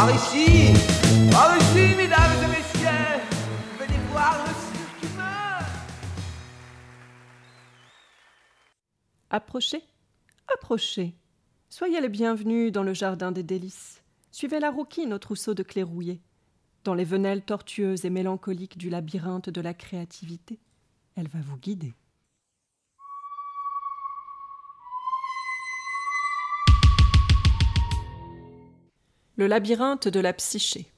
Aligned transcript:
Par 0.00 0.14
ici, 0.14 0.72
par 1.30 1.54
ici, 1.58 1.94
mesdames 1.94 2.42
et 2.42 2.48
messieurs, 2.48 3.20
venez 3.78 3.98
voir 4.10 4.34
le 4.46 4.54
cirque. 4.54 5.14
Approchez, 9.28 9.82
approchez. 10.54 11.14
Soyez 11.68 12.00
les 12.00 12.08
bienvenus 12.08 12.72
dans 12.72 12.82
le 12.82 12.94
jardin 12.94 13.30
des 13.30 13.42
délices. 13.42 14.02
Suivez 14.30 14.58
la 14.58 14.70
rouquine 14.70 15.12
au 15.12 15.18
trousseau 15.18 15.52
de 15.52 15.62
clés 15.62 15.82
rouillées. 15.82 16.22
Dans 16.84 16.94
les 16.94 17.04
venelles 17.04 17.42
tortueuses 17.42 18.06
et 18.06 18.10
mélancoliques 18.10 18.78
du 18.78 18.88
labyrinthe 18.88 19.50
de 19.50 19.60
la 19.60 19.74
créativité, 19.74 20.58
elle 21.14 21.28
va 21.28 21.40
vous 21.42 21.58
guider. 21.58 21.92
Le 29.40 29.46
labyrinthe 29.46 30.06
de 30.06 30.20
la 30.20 30.34
psyché. 30.34 30.92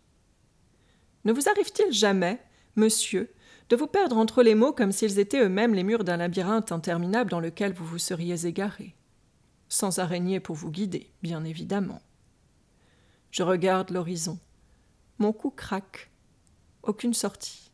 Ne 1.24 1.32
vous 1.32 1.48
arrive-t-il 1.48 1.92
jamais, 1.92 2.44
monsieur, 2.74 3.32
de 3.68 3.76
vous 3.76 3.86
perdre 3.86 4.16
entre 4.16 4.42
les 4.42 4.56
mots 4.56 4.72
comme 4.72 4.90
s'ils 4.90 5.20
étaient 5.20 5.44
eux-mêmes 5.44 5.76
les 5.76 5.84
murs 5.84 6.02
d'un 6.02 6.16
labyrinthe 6.16 6.72
interminable 6.72 7.30
dans 7.30 7.38
lequel 7.38 7.72
vous 7.72 7.84
vous 7.84 8.00
seriez 8.00 8.44
égaré? 8.44 8.96
Sans 9.68 10.00
araignée 10.00 10.40
pour 10.40 10.56
vous 10.56 10.72
guider, 10.72 11.12
bien 11.22 11.44
évidemment. 11.44 12.02
Je 13.30 13.44
regarde 13.44 13.90
l'horizon. 13.90 14.40
Mon 15.18 15.32
cou 15.32 15.50
craque. 15.50 16.10
Aucune 16.82 17.14
sortie. 17.14 17.70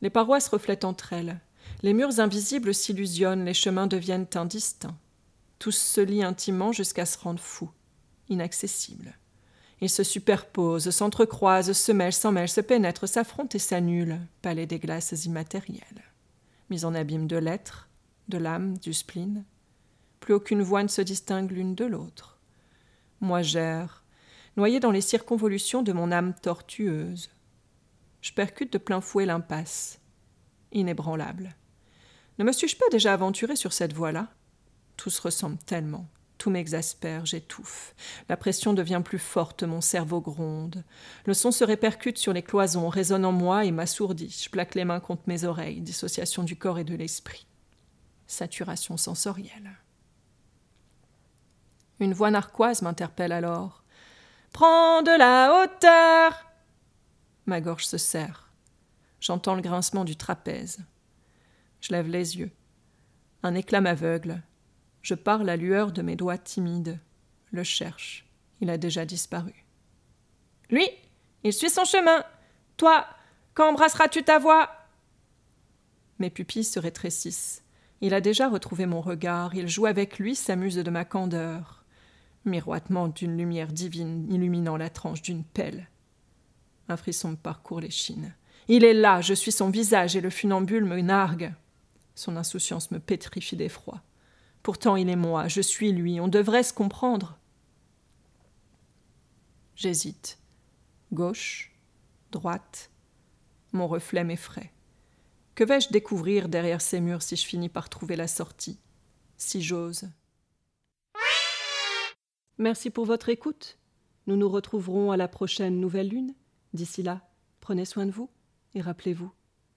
Les 0.00 0.08
parois 0.08 0.40
se 0.40 0.48
reflètent 0.48 0.86
entre 0.86 1.12
elles. 1.12 1.38
Les 1.82 1.92
murs 1.92 2.18
invisibles 2.18 2.72
s'illusionnent, 2.72 3.44
les 3.44 3.52
chemins 3.52 3.88
deviennent 3.88 4.26
indistincts. 4.36 4.96
Tous 5.58 5.76
se 5.76 6.00
lient 6.00 6.24
intimement 6.24 6.72
jusqu'à 6.72 7.04
se 7.04 7.18
rendre 7.18 7.42
fous, 7.42 7.72
inaccessibles. 8.30 9.18
Ils 9.80 9.90
se 9.90 10.02
superposent, 10.02 10.90
s'entrecroisent, 10.90 11.72
se 11.72 11.92
mêlent, 11.92 12.12
s'en 12.12 12.32
mêlent, 12.32 12.48
se 12.48 12.60
pénètrent, 12.60 13.08
s'affrontent 13.08 13.54
et 13.54 13.58
s'annulent, 13.58 14.18
palais 14.40 14.66
des 14.66 14.78
glaces 14.78 15.24
immatérielles. 15.24 16.02
Mis 16.70 16.84
en 16.84 16.94
abîme 16.94 17.26
de 17.26 17.36
l'être, 17.36 17.88
de 18.28 18.38
l'âme, 18.38 18.78
du 18.78 18.94
spleen. 18.94 19.44
Plus 20.20 20.34
aucune 20.34 20.62
voix 20.62 20.82
ne 20.82 20.88
se 20.88 21.02
distingue 21.02 21.50
l'une 21.50 21.74
de 21.74 21.84
l'autre. 21.84 22.38
Moi 23.20 23.42
j'erre, 23.42 24.02
noyé 24.56 24.80
dans 24.80 24.90
les 24.90 25.00
circonvolutions 25.00 25.82
de 25.82 25.92
mon 25.92 26.10
âme 26.10 26.34
tortueuse. 26.34 27.30
Je 28.22 28.32
percute 28.32 28.72
de 28.72 28.78
plein 28.78 29.00
fouet 29.00 29.26
l'impasse, 29.26 30.00
inébranlable. 30.72 31.54
Ne 32.38 32.44
me 32.44 32.52
suis-je 32.52 32.76
pas 32.76 32.88
déjà 32.90 33.12
aventuré 33.12 33.56
sur 33.56 33.72
cette 33.72 33.92
voie-là? 33.92 34.28
Tout 34.96 35.10
se 35.10 35.22
ressemble 35.22 35.58
tellement. 35.58 36.06
Tout 36.38 36.50
m'exaspère, 36.50 37.24
j'étouffe. 37.24 37.94
La 38.28 38.36
pression 38.36 38.74
devient 38.74 39.00
plus 39.04 39.18
forte, 39.18 39.62
mon 39.62 39.80
cerveau 39.80 40.20
gronde. 40.20 40.84
Le 41.24 41.34
son 41.34 41.50
se 41.50 41.64
répercute 41.64 42.18
sur 42.18 42.32
les 42.32 42.42
cloisons, 42.42 42.88
résonne 42.88 43.24
en 43.24 43.32
moi 43.32 43.64
et 43.64 43.70
m'assourdit. 43.70 44.42
Je 44.44 44.50
plaque 44.50 44.74
les 44.74 44.84
mains 44.84 45.00
contre 45.00 45.22
mes 45.26 45.44
oreilles, 45.44 45.80
dissociation 45.80 46.42
du 46.42 46.56
corps 46.56 46.78
et 46.78 46.84
de 46.84 46.94
l'esprit. 46.94 47.46
Saturation 48.26 48.96
sensorielle. 48.96 49.78
Une 52.00 52.12
voix 52.12 52.30
narquoise 52.30 52.82
m'interpelle 52.82 53.32
alors. 53.32 53.82
Prends 54.52 55.02
de 55.02 55.16
la 55.16 55.62
hauteur 55.62 56.46
Ma 57.46 57.60
gorge 57.60 57.86
se 57.86 57.96
serre. 57.96 58.50
J'entends 59.20 59.54
le 59.54 59.62
grincement 59.62 60.04
du 60.04 60.16
trapèze. 60.16 60.80
Je 61.80 61.92
lève 61.92 62.08
les 62.08 62.38
yeux. 62.38 62.50
Un 63.42 63.54
éclat 63.54 63.80
m'aveugle. 63.80 64.42
Je 65.06 65.14
parle 65.14 65.48
à 65.48 65.56
lueur 65.56 65.92
de 65.92 66.02
mes 66.02 66.16
doigts 66.16 66.36
timides. 66.36 66.98
Le 67.52 67.62
cherche. 67.62 68.26
Il 68.60 68.70
a 68.70 68.76
déjà 68.76 69.04
disparu. 69.04 69.64
Lui, 70.68 70.84
il 71.44 71.52
suit 71.52 71.70
son 71.70 71.84
chemin. 71.84 72.24
Toi, 72.76 73.06
quand 73.54 73.68
embrasseras-tu 73.68 74.24
ta 74.24 74.40
voix? 74.40 74.68
Mes 76.18 76.28
pupilles 76.28 76.64
se 76.64 76.80
rétrécissent. 76.80 77.62
Il 78.00 78.14
a 78.14 78.20
déjà 78.20 78.48
retrouvé 78.48 78.84
mon 78.84 79.00
regard. 79.00 79.54
Il 79.54 79.68
joue 79.68 79.86
avec 79.86 80.18
lui, 80.18 80.34
s'amuse 80.34 80.74
de 80.74 80.90
ma 80.90 81.04
candeur. 81.04 81.84
Miroitement 82.44 83.06
d'une 83.06 83.38
lumière 83.38 83.70
divine 83.70 84.26
illuminant 84.28 84.76
la 84.76 84.90
tranche 84.90 85.22
d'une 85.22 85.44
pelle. 85.44 85.88
Un 86.88 86.96
frisson 86.96 87.30
me 87.30 87.36
parcourt 87.36 87.78
les 87.78 87.90
chines. 87.90 88.34
Il 88.66 88.82
est 88.82 88.92
là, 88.92 89.20
je 89.20 89.34
suis 89.34 89.52
son 89.52 89.70
visage 89.70 90.16
et 90.16 90.20
le 90.20 90.30
funambule 90.30 90.84
me 90.84 91.00
nargue. 91.00 91.54
Son 92.16 92.36
insouciance 92.36 92.90
me 92.90 92.98
pétrifie 92.98 93.54
d'effroi. 93.54 94.02
Pourtant 94.66 94.96
il 94.96 95.08
est 95.08 95.14
moi, 95.14 95.46
je 95.46 95.60
suis 95.60 95.92
lui, 95.92 96.18
on 96.20 96.26
devrait 96.26 96.64
se 96.64 96.72
comprendre. 96.72 97.38
J'hésite. 99.76 100.40
Gauche, 101.12 101.72
droite, 102.32 102.90
mon 103.70 103.86
reflet 103.86 104.24
m'effraie. 104.24 104.72
Que 105.54 105.62
vais-je 105.62 105.90
découvrir 105.90 106.48
derrière 106.48 106.80
ces 106.80 107.00
murs 107.00 107.22
si 107.22 107.36
je 107.36 107.46
finis 107.46 107.68
par 107.68 107.88
trouver 107.88 108.16
la 108.16 108.26
sortie? 108.26 108.80
Si 109.36 109.62
j'ose. 109.62 110.10
Merci 112.58 112.90
pour 112.90 113.04
votre 113.04 113.28
écoute. 113.28 113.78
Nous 114.26 114.34
nous 114.34 114.48
retrouverons 114.48 115.12
à 115.12 115.16
la 115.16 115.28
prochaine 115.28 115.78
nouvelle 115.78 116.08
lune. 116.08 116.34
D'ici 116.72 117.04
là, 117.04 117.20
prenez 117.60 117.84
soin 117.84 118.04
de 118.04 118.10
vous 118.10 118.30
et 118.74 118.80
rappelez-vous, 118.80 119.30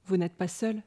vous 0.05 0.17
n'êtes 0.17 0.35
pas 0.35 0.47
seul. 0.47 0.81